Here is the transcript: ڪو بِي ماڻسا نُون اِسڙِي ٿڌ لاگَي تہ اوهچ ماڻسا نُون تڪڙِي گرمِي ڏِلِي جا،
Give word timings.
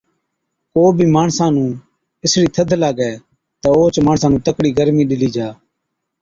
ڪو 0.73 0.83
بِي 0.97 1.05
ماڻسا 1.15 1.45
نُون 1.55 1.71
اِسڙِي 2.25 2.47
ٿڌ 2.55 2.69
لاگَي 2.83 3.11
تہ 3.61 3.67
اوهچ 3.73 3.95
ماڻسا 4.07 4.27
نُون 4.31 4.41
تڪڙِي 4.45 4.71
گرمِي 4.77 5.03
ڏِلِي 5.09 5.29
جا، 5.35 5.47